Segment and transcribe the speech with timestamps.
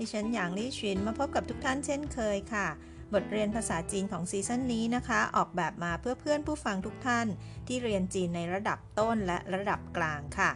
[0.00, 2.68] ดิฉันหยางลี่ชินมาพบกับทุกท่านเช่นเคยค่ะ
[3.14, 7.26] บทเรียนภาษาจีนของซีซั่นนี้นะคะ ออกแบบมาเพื่อเพื่อนผู้ฟังทุกท่าน
[7.66, 10.50] ที่เรียนจีนในระดับต้นและระดับกลางค่ะ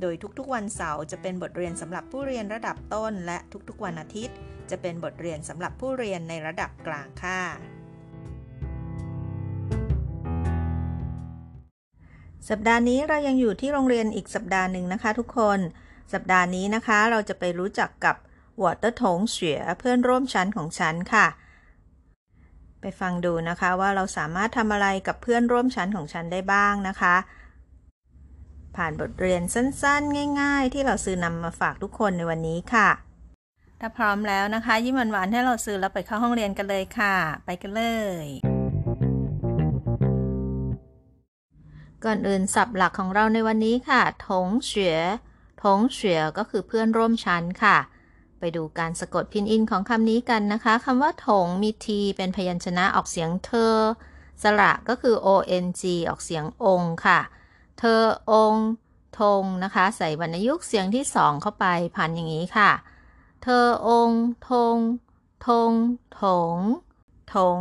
[0.00, 4.36] โดยทุกๆวันเสาร์จะเป็นบทเรียนสำหรับผู้เรียนระดับต้น และทุกๆวันอาทิตย์
[4.70, 7.42] จะเป็นบทเรียนสำหรับผู้เรียนในระดับกลางค่ะ
[12.48, 15.58] สัปดาห์นี้เรายังอยู่ที่โรงเรียนอีกสัปดาห์หนึ่งนะคะทุกคน
[16.12, 18.16] สัปดาห์นี้นะคะเราจะไปรู้จักกับ
[18.62, 21.26] วอเตอร์ถงเฉียเพื่อนร่วมชั้นของฉันค่ะ
[22.80, 27.16] ไปฟังดูนะคะว่าเราสามารถทำอะไรกับเพื่อนร่วมชั้นของฉันได้บ้างนะคะ
[28.76, 32.88] ผ่านบทเรียนสั้นๆ ง่าย ๆ ที่เราซื้อนำมาฝากทุกคนในวันนี้ค่ะ
[33.80, 37.14] ถ้าพร้อมแล้วนะคะ ยิ้มหวานๆให้เราซื้อแล้วไปเข้าห้องเรียนกันเลยค่ะ
[37.44, 37.84] ไปกันเล
[38.24, 38.26] ย
[42.04, 44.98] ก่อนอื่นศัพท์หลักของเราในวันนี้ค่ะ ถงเฉีย
[45.62, 47.76] ถงเฉียก็คือเพื่อนร่วมชั้นค่ะ
[48.40, 53.76] ไปดูการสะกดพินอินของคำนี้กันนะคะคำว่าถงมีทีเป็นพยัญชนะออกเสียงเธอ
[54.42, 55.28] สระก็คือ ong
[56.08, 57.20] ออกเสียงองค่ะ
[57.78, 58.54] เธออง
[59.20, 62.70] ทงนะคะ ใส่วรรณยุกต์เสียงที่สองเข้าไปพันอย่างนี้ค่ะ
[63.42, 64.10] เธออง
[64.50, 64.76] ทง
[65.46, 65.72] ทง
[66.20, 66.24] ถ
[66.54, 66.56] ง
[67.34, 67.60] ถง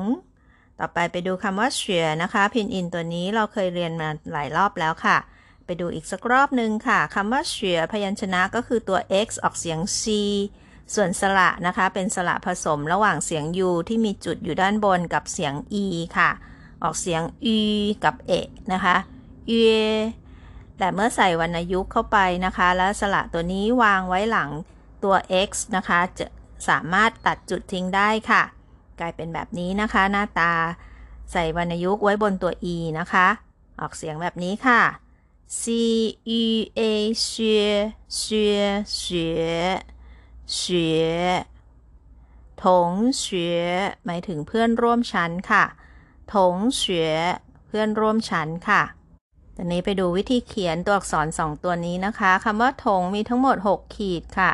[0.79, 5.17] ต่อไปไปดูคำว่าเฉียนะคะ พินอินตัวนี้เราเคยเรียนมาหลายรอบแล้วค่ะ
[5.65, 10.01] ไปดูอีกสักรอบหนึ่งค่ะ คำว่าเฉียพยัญชนะก็คือตัว x ออกเสียง c
[10.95, 15.53] ส่วนสระนะคะ เป็นสระผสมระหว่างเสียง u ที่มีจุดอยู่ด้านบนกับเสียง
[15.83, 15.85] e
[16.17, 16.29] ค่ะ
[16.83, 17.21] ออกเสียง
[17.57, 17.59] u
[18.03, 18.31] กับเอ
[18.73, 18.95] นะคะ
[19.47, 19.51] เอ
[20.77, 24.49] แต่เมื่อใส่วรรณยุกต์เข้าไปนะคะ แล้วสระตัวนี้วางไว้หลัง
[25.03, 25.15] ตัว
[25.47, 26.25] x นะคะ จะ
[26.69, 28.43] สามารถตัดจุดทิ้งได้ค่ะ
[28.99, 30.53] กลายเป็นแบบนี้นะคะ หน้าตา
[31.31, 33.27] ใส่วรรณยุกต์ไว้บนตัว e นะคะ
[33.79, 34.81] ออกเสียงแบบนี้ค่ะ
[35.59, 35.63] c
[36.41, 36.43] u
[36.79, 36.81] a
[37.23, 38.23] เ学
[39.01, 39.07] 学
[40.57, 40.63] 学学
[42.63, 43.25] ถงเฉ
[44.05, 45.63] หมายถึงเพื่อนร่วมชั้นค่ะ
[46.33, 46.83] ถงเฉ
[47.67, 48.81] เพื่อนร่วมชั้นค่ะ
[49.55, 54.51] ตอนนี้ไปดูวิธีเขียนตัวอักษรสองตัวนี้นะคะคำว่าถงมีทั้งหมด 6 ขีดค่ะ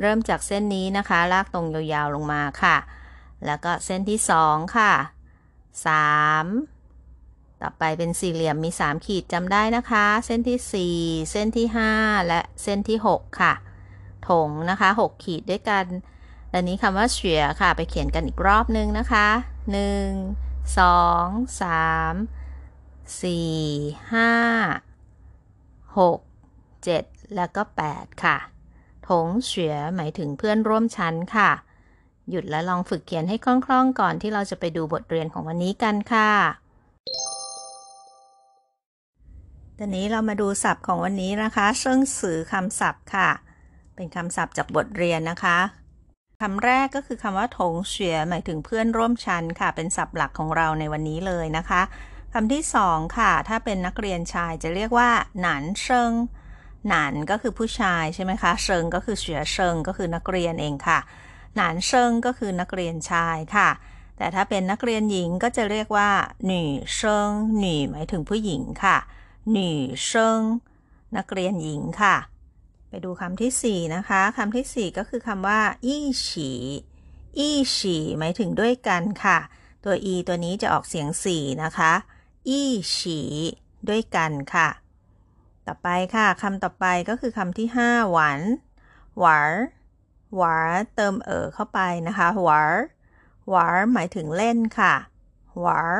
[0.00, 2.76] เริ่มจากเส้นนี้นะคะ ลากตรงยาวๆลงมาค่ะ
[3.46, 4.92] แล้วก็เส้นที่ 2 ค่ะ
[6.26, 11.66] 3 ต่อไปเป็นสี่เหลี่ยมมี 3 ขีดจำได้นะคะ เส้นที่ 4 เส้นที่
[11.96, 13.52] 5 และเส้นที่ 6 ค่ะ
[14.28, 15.84] ถงนะคะ 6 ขีดด้วยกัน
[16.54, 19.28] อันนี้คำว่าเฉียค่ะ ไปเขียนกันอีกรอบนึงนะคะ
[19.72, 23.22] 1 2 3 4
[24.12, 26.20] 5 6
[26.86, 28.36] 7 แล้วก็ 8 ค่ะ
[29.08, 31.50] ถงเฉียหมายถึงเพื่อนร่วมชั้นค่ะ
[32.30, 36.32] หยุดแล้วลองฝึกเขียนให้คล่องๆ ก่อนที่เราจะไปดูบทเรียนของวันนี้กันค่ะ
[39.78, 43.30] ตอนนี้เรามาดูศัพท์ของวันนี้นะคะ เชิงสื่อคำศัพท์ค่ะ
[43.96, 45.58] เป็นคำศัพท์จากบทเรียนนะคะ
[46.40, 51.82] คำแรกก็คือคำว่าถงเฉียหมายถึงเพื่อนร่วมชั้นค่ะ เป็นศัพท์หลักของเราในวันนี้เลยนะคะ
[52.32, 55.10] คำที่สองค่ะ ถ้าเป็นนักเรียนชายจะเรียกว่า
[55.40, 56.12] หนานเชิง
[56.88, 60.98] หนานก็คือผู้ชายใช่ไหมคะเชิงก็คือเฉียเชิงก็คือนักเรียนเองค่ะ
[61.56, 63.70] หนานเชิงก็คือนักเรียนชายค่ะ
[64.18, 66.10] แต่ถ้าเป็นนักเรียนหญิงก็จะเรียกว่า
[66.46, 68.96] หนี่เชิงหนี่หมายถึงผู้หญิงค่ะ
[69.52, 70.40] หนี่เชิง
[71.16, 72.16] นักเรียนหญิงค่ะ
[72.94, 76.50] ไปดูคำที่ 4 นะคะคำที่ 4 ก็คือคำว่าอี้ฉี
[77.38, 79.38] อี้ฉีหมายถึงด้วยกันค่ะ
[79.84, 81.92] ตัว e ตัวนี้จะออกเสียง 4 นะคะ
[82.48, 83.20] อี้ฉี
[83.88, 84.68] ด้วยกันค่ะ
[85.66, 88.40] ต่อไปค่ะคำต่อไปก็คือคำที่ 5 หวาน
[89.18, 89.52] หวาน
[90.36, 92.76] หวานเติมเออเข้าไปนะคะหวาน
[93.48, 94.94] หวานหมายถึงเล่นค่ะ
[95.60, 95.98] หวาน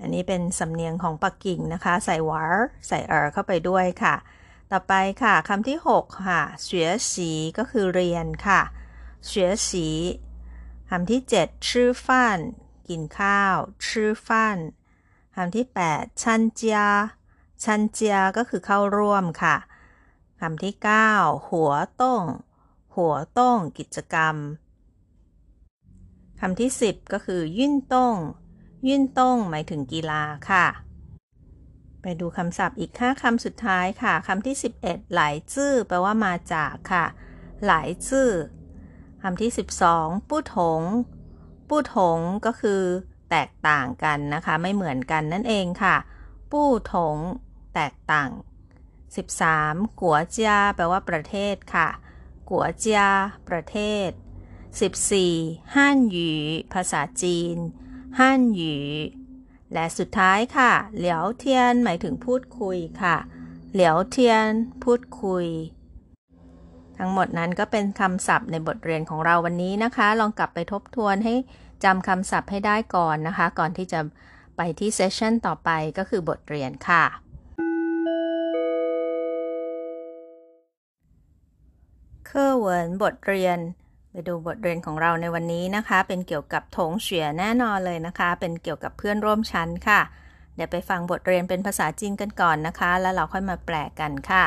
[0.00, 2.56] อันนี้เป็นสำเนียงของปักกิ่งนะคะ ใส่หวาน
[2.88, 4.16] ใส่เออเข้าไปด้วยค่ะ
[4.72, 8.60] ต่อไปค่ะคำที่ 6 ค่ะเฉียสีก็คือเรียนค่ะ
[9.26, 9.88] เฉียสี
[10.90, 12.38] คำที่ 7 ชื่อฟัน
[12.88, 13.56] กินข้าว
[13.88, 14.58] ชื่อฟัน
[15.34, 16.80] คำที่ 8 ชันเจีย
[17.64, 19.56] ชันเจียก็คือเข้าร่วมค่ะ
[20.40, 20.74] คำที่
[21.12, 22.22] 9 หัวต้ง
[22.96, 24.36] หัวต้งกิจกรรม
[26.40, 28.16] คำที่ 10 ก็คือ ยื่นต้ง
[28.86, 30.66] ยื่นต้งหมายถึงกีฬาค่ะ
[32.02, 37.04] ไปดูคำศัพท์อีก 5คำสุดท้ายค่ะคำที่ 11 หลายจื้อแปลว่ามาจากค่ะ
[37.66, 38.28] หลายจื้อ
[39.22, 39.50] คำที่
[39.88, 40.82] 12 ปู้ถง
[41.68, 42.82] ปู้ถงก็คือ
[43.30, 45.96] แตกต่างกันนะคะ ไม่เหมือนกันนั่นเองค่ะ
[46.52, 47.16] ปู้ถง
[47.74, 48.30] แตกต่าง
[49.16, 51.88] 13 กัวเจียแปลว่าประเทศค่ะ
[52.50, 53.02] กัวเจีย
[53.48, 53.76] ประเท
[54.08, 54.10] ศ
[54.92, 56.30] 14ฮั่นหยู
[56.72, 57.56] ภาษาจีน
[58.18, 58.74] ฮั่นหยู
[59.74, 63.16] และสุดท้ายค่ะเหลียวเทียนหมายถึงพูดคุยค่ะ
[63.72, 64.50] 聊天
[64.84, 65.46] พูดคุย
[66.98, 71.34] ทั้งหมดนั้นก็เป็นคำศัพท์ในบทเรียนของเราวันนี้นะคะ ลองกลับไปทบทวนให้
[71.84, 74.00] จำคำศัพท์ให้ได้ก่อนนะคะ ก่อนที่จะ
[74.56, 77.04] ไปที่ session ต่อไปก็คือบทเรียนค่ะ
[82.26, 83.58] 课文บทเรียน
[84.11, 90.01] ไปดูบทเรียนของเราในวันนี้นะคะ เป็นเกี่ยวกับถงเฉียแน่นอนเลยนะคะ เป็นเกี่ยวกับเพื่อนร่วมชั้นค่ะ
[90.55, 94.45] เดี๋ยวไปฟังบทเรียนเป็นภาษาจีนกันก่อนนะคะ แล้วเราค่อยมาแปลกันค่ะ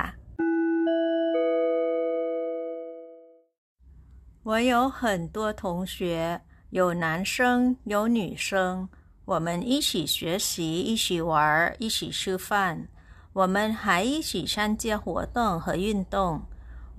[4.49, 6.41] 我有很多同学，
[6.71, 8.89] 有男生，有女生。
[9.27, 12.89] 我们一起学习，一起玩，一起吃饭。
[13.35, 16.43] 我们还一起参加活动和运动。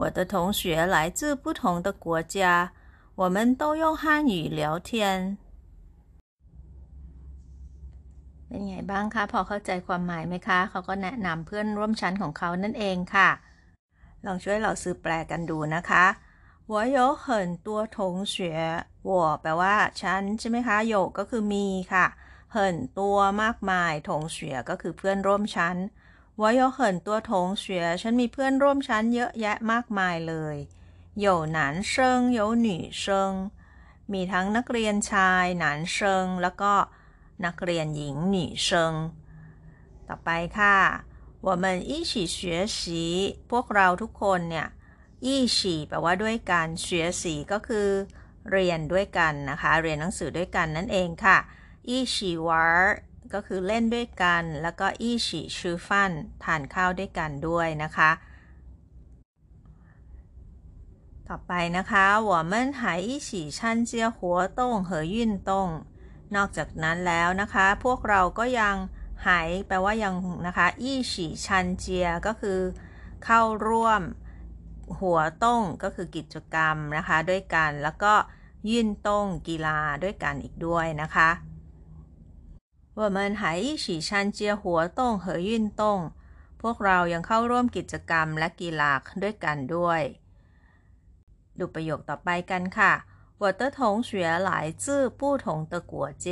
[0.01, 2.71] 我的同学来自不同的国家，
[3.15, 5.37] 我们都用汉语聊天。
[8.47, 13.29] เป็นไงบ้างคะพอเข้าใจความหมายไหมคะ เขาก็แนะนำเพื่อนร่วมชั้นของเขานั่นเองค่ะ
[14.25, 16.05] ลองช่วยเราซื้อแปลกันดูนะคะ
[16.71, 17.25] 我有很
[17.67, 17.97] 多同
[18.33, 18.35] 学
[19.09, 19.11] 我
[19.41, 22.05] แปลว่าฉันใช่ไหมคะโยก็คือมีค่ะ
[22.51, 25.77] เหินตัวมากมายถงเฉียก็คือเพื่อนร่วมชั้น
[26.41, 27.31] 我有很多同
[27.63, 27.65] 学
[28.01, 30.55] ฉันมีเพื่อนร่วมชั้นเยอะแยะมากมายเลย
[31.25, 31.57] 有男
[31.91, 31.93] 生
[32.37, 32.67] 有女
[33.01, 33.03] 生
[34.11, 36.73] มีทั้งนักเรียนชายหนานเชิงแล้วก็
[37.45, 38.93] นักเรียนหญิงหนีเชิง
[40.07, 40.77] ต่อไปค่ะ
[41.47, 42.37] 我们一起学
[42.77, 42.79] 习
[43.51, 44.67] พวกเราทุกคนเนี่ย
[45.25, 45.27] 一
[45.57, 46.87] 起แปลว่าด้วยกัน学
[47.21, 47.89] 习ก็คือ
[48.51, 51.37] เรียนด้วยกันนะคะ เรียนหนังสือด้วยกันนั่นเองค่ะ
[51.89, 52.15] 一起
[52.47, 52.49] 玩
[53.33, 56.11] ก็คือเล่นด้วยกัน แล้วก็อีฉีชื่อฟัน
[56.43, 58.11] ทานข้าวด้วยกันด้วยนะคะ
[61.29, 63.59] ต่อไปนะคะ我们还一起参
[63.89, 64.19] 加活
[64.59, 65.15] 动和运
[65.49, 65.51] 动
[66.35, 68.75] นอกจากนั้นแล้วนะคะ พวกเราก็ยัง
[69.27, 70.15] หายแปลว่ายัง
[70.47, 72.59] นะคะอีฉีชันเจียก็คือ
[73.25, 74.01] เข้าร่วม
[74.99, 78.13] หัวต้งก็คือกิจกรรมนะคะด้วยกัน แล้วก็
[78.69, 81.29] ยื่นต้งกีฬาด้วยกันอีกด้วยนะคะ
[82.95, 86.11] 我们还一起参加活动和运动
[86.61, 88.91] พวกเรายังเข้าร่วมกิจกรรมและกีฬา
[89.23, 90.01] ด้วยกันด้วย
[91.59, 92.93] ดูประโยคต่อไปกันค่ะ
[93.41, 93.79] 我的同
[94.09, 94.11] 学
[94.49, 94.51] 来
[94.83, 95.93] 自不同的国
[96.25, 96.27] 家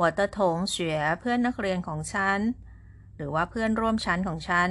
[0.00, 0.38] 我的同
[0.74, 0.76] 学
[1.20, 2.38] เพื่อนนักเรียนของฉัน
[3.16, 4.70] หรือว่าเพื่อนร่วมชั้นของฉัน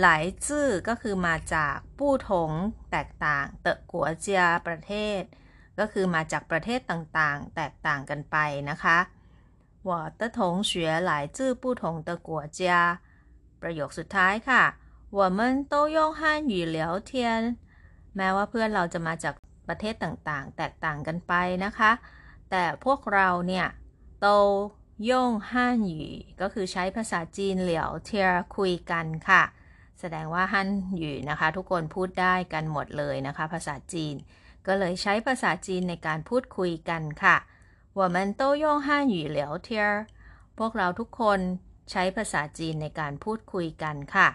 [0.00, 2.50] หลายจื้อก็คือมาจากผู้ถง
[2.90, 5.22] แตกต่างเตะกัวเจียประเทศ
[5.78, 8.36] ก็คือมาจากประเทศต่างๆ แตกต่างกันไป
[8.70, 8.98] นะคะ
[9.88, 13.00] 我的同学来自不同的国家
[13.60, 14.62] ประโยคสุดท้ายค่ะ
[15.18, 17.10] 我们都用汉语聊天
[18.16, 19.34] แม้ว่าเพื่อนเราจะมาจาก
[19.68, 21.32] ประเทศต่างๆ แตกต่างกันไป
[21.64, 21.90] นะคะ
[22.50, 23.66] แต่พวกเราเนี่ย
[24.20, 24.26] โต
[25.10, 26.02] ย่งฮั่นหยู
[26.40, 29.42] ก็คือใช้ภาษาจีนเหลียวเทียคุยกันค่ะ
[30.00, 34.14] แสดงว่าฮั่นหยูนะคะ ทุกคนพูดได้กันหมดเลยนะคะ ภาษาจีน
[34.66, 37.36] ก็เลยใช้ภาษาจีนในการพูดคุยกันค่ะ
[37.98, 40.06] 我们都用汉语聊天
[40.58, 41.40] พวกเราทุกคน
[41.90, 44.28] ใช้ภาษาจีนในการพูดคุยกันค่ะ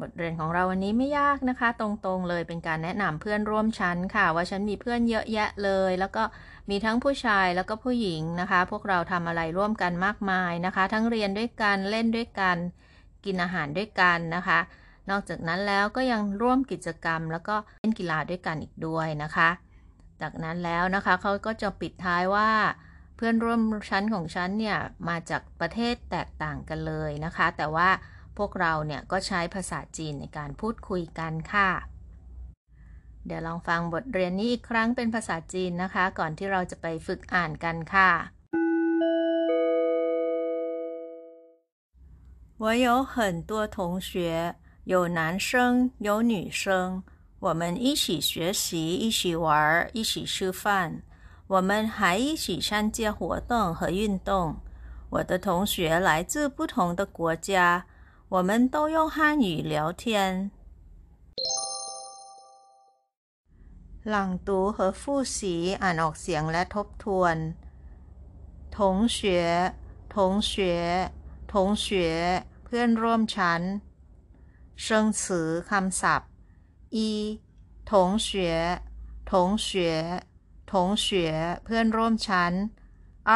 [0.00, 6.22] บทเรียนของเราวันนี้ไม่ยากนะคะ ตรงๆเลยเป็นการแนะนำเพื่อนร่วมชั้นค่ะ ว่าฉันมีเพื่อนเยอะแยะเลย แล้วก็
[6.70, 12.56] มีทั้งผู้ชายแล้วก็ผู้หญิงนะคะ พวกเราทำอะไรร่วมกันมากมายนะคะ ทั้งเรียนด้วยกันเล่นด้วยกัน
[13.24, 14.58] กินอาหารด้วยกันนะคะ
[15.10, 19.48] นอกจากนั้นแล้วก็ยังร่วมกิจกรรม แล้วก็เล่นกีฬาด้วยกันอีกด้วยนะคะ
[20.20, 22.50] จากนั้นแล้วนะคะเขาก็จะปิดท้ายว่า
[23.16, 23.60] เพื่อนร่วม
[23.90, 27.88] ชั้นของฉันเนี่ยมาจากประเทศแตกต่างกันเลยนะคะ แต่ว่า
[28.38, 31.70] พวกเราเนี่ยก็ใช้ภาษาจีนในการพูดคุยกันค่ะ
[33.26, 38.10] เดี๋ยวลองฟังบทเรียนนี้อีกครั้งเป็นภาษาจีนนะคะ ก่อนที่เราจะไปฝึกอ่านกันค่ะ
[42.62, 43.14] 我有很
[43.50, 44.12] 多同学，
[44.92, 46.62] 有男生，有女生。
[47.40, 51.02] 我们一起学习，一起玩，一起吃饭。
[51.48, 54.56] 我们还一起参加活动和运动。
[55.10, 57.84] 我的同学来自不同的国家，
[58.28, 60.50] 我们都用汉语聊天。
[64.04, 67.36] 朗读和复习อ่านออกเสียงและทบทวน
[68.70, 69.74] 同学
[70.08, 71.12] 同学
[71.46, 71.86] 同学
[72.64, 73.62] เพื่อนร่วมชั้น
[74.74, 75.22] 生词
[75.68, 76.28] คำศัพท์
[76.90, 77.40] 一
[77.84, 78.80] 同学
[79.24, 80.22] 同学
[80.66, 82.52] 同学เพื่อนร่วมชั้น
[83.24, 83.32] 二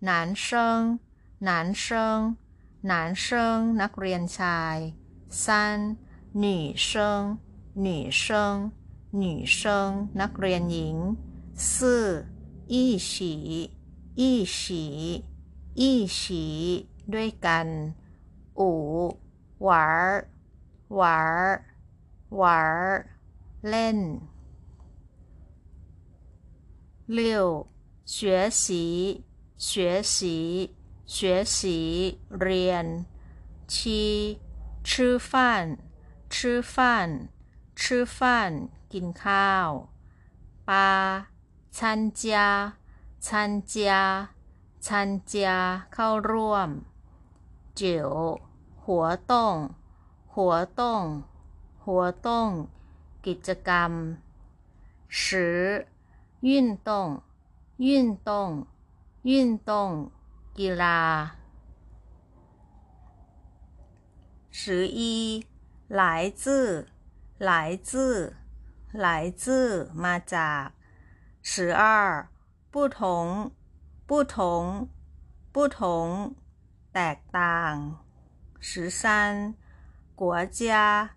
[0.00, 0.98] 男生
[1.38, 2.36] 男生
[2.82, 4.76] 男生นักเรียนชาย
[5.28, 5.96] 三
[6.32, 7.38] 女生
[7.74, 8.72] 女生
[9.10, 10.96] 女生นักเรียนหญิง
[11.66, 12.26] 四
[12.66, 13.70] 一起
[14.14, 15.24] 一起
[15.74, 17.66] 一起ด้วยกัน
[18.58, 19.18] 五
[19.58, 20.24] 玩
[20.88, 21.67] 玩
[22.30, 22.40] 玩
[23.68, 23.98] เล่น
[27.06, 27.66] 六
[28.04, 29.24] 学习
[29.56, 30.74] 学习
[31.06, 33.04] 学习เรียน
[33.66, 34.38] 七
[34.82, 35.78] 吃饭
[36.28, 37.28] 吃饭
[37.74, 39.68] 吃饭กินข้าว
[40.64, 41.28] 八
[41.70, 42.74] 参加
[43.20, 44.30] 参加
[44.80, 46.68] 参加เข้าร่วม
[47.74, 48.40] 九
[48.82, 49.70] 活动
[50.26, 51.22] 活动
[51.82, 52.68] 活动
[53.26, 53.92] กิจกรรม
[55.08, 55.86] 十
[56.40, 57.22] 运动
[57.76, 58.66] 运动
[59.22, 60.10] 运动
[60.58, 61.36] กีฬา
[64.50, 65.46] 十一
[65.88, 66.88] 来自
[67.38, 68.36] 来自
[68.92, 70.72] 来自มาจาก
[71.42, 72.28] 十二
[72.70, 73.50] 不同
[74.06, 74.88] 不同
[75.52, 76.34] 不同
[76.92, 77.98] แตกต่าง
[78.60, 79.54] 十三
[80.14, 81.16] 国家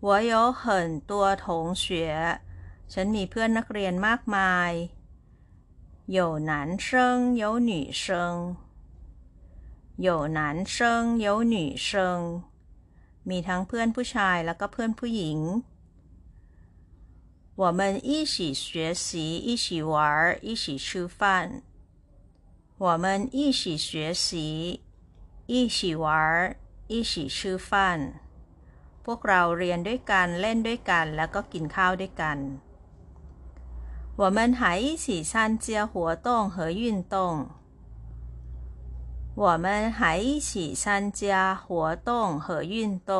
[0.00, 2.40] 我有很多同学
[2.92, 4.72] ฉันมีเพื่อนนักเรียนมากมาย
[6.16, 8.56] 有男生有女生
[9.96, 12.42] 有男生有女生
[13.28, 15.38] มีทั้งเพื่อนผู้ชายแล้วก็เพื่อนผู้หญิง
[17.62, 19.94] 我们一起学习一起玩
[20.42, 21.62] 一起吃饭
[22.76, 24.80] 我们一起学习
[25.46, 26.56] 一起玩
[26.88, 28.20] 一起吃饭
[29.04, 32.38] พวกเราเรียนด้วยกันเล่นด้วยกันแล้วก็กินข้าวด้วยกัน
[34.20, 35.94] 我们还一起参加活
[36.26, 37.14] 动和运动
[39.34, 43.10] 我们还一起参加活动和运动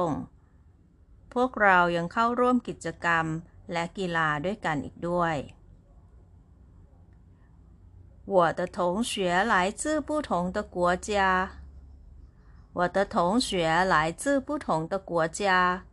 [1.32, 3.26] พวกเรายังเข้าร่วมกิจกรรม
[3.72, 5.36] และกีฬาด้วยกันอีกด้วย
[8.26, 9.12] 我的同学
[9.52, 11.10] 来自不同的国家
[12.78, 15.84] 我的同学来自不同的国家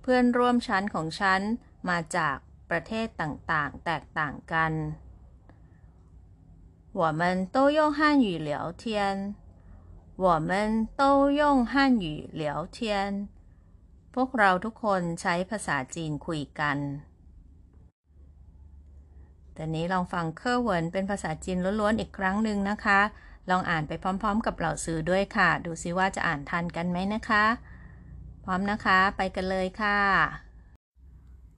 [0.00, 1.40] เพื่อนร่วมชั้นของฉัน
[1.88, 2.36] มาจาก
[2.70, 4.72] ประเทศต่างๆ แตกต่างกัน
[7.00, 9.34] 我们都用汉语聊天
[10.16, 13.28] 我们都用汉语聊天
[14.14, 16.78] พวกเราทุกคนใช้ภาษาจีนคุยกัน
[19.54, 23.00] แต่นี้ลองฟังเคอร์เวินเป็นภาษาจีนล้วนๆอีกครั้งหนึ่งนะคะ
[23.50, 27.44] ลองอ่านไปพร้อมๆกับเหล่าสื่อด้วยค่ะ ดูซิว่าจะอ่านทันกันไหมนะคะ
[28.44, 29.98] พร้อมนะคะ ไปกันเลยค่ะ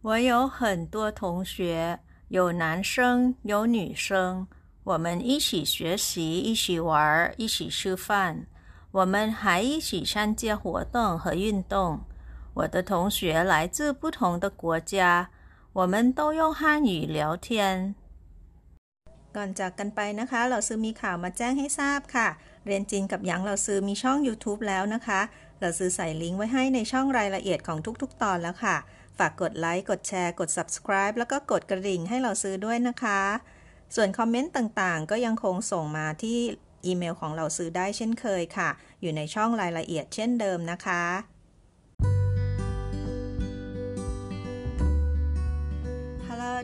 [0.06, 0.58] 我有很
[0.94, 1.22] 多同
[1.52, 1.54] 学
[2.36, 4.46] 有男生有女生
[4.82, 8.46] 我们一起学习，一起玩，一起吃饭。
[8.92, 12.00] 我们还一起参加活动和运动。
[12.54, 15.28] 我的同学来自不同的国家，
[15.74, 17.94] 我们都用汉语聊天。
[19.35, 22.27] ก่อนจากกันไปนะคะ เราซื้อมีข่าวมาแจ้งให้ทราบค่ะ
[22.65, 25.21] เรียนจีนกับหยางเราซื้อมีช่อง YouTube แล้วนะคะ
[25.61, 28.77] เราซื้อใส่ลิงก์ไว้ให้ในช่องรายละเอียดของทุกๆ ตอนแล้วค่ะ
[29.17, 33.21] ฝากกดไลค์ กดแชร์ กด subscribe แล้วก็กดกระดิ่งให้เราซื้อด้วยนะคะ
[33.95, 36.37] ส่วนคอมเมนต์ต่างๆ ก็ยังคงส่งมาที่
[36.85, 38.69] อีเมลของเราซื้อได้เช่นเคยค่ะ
[39.01, 41.03] อยู่ในช่องรายละเอียดเช่นเดิมนะคะ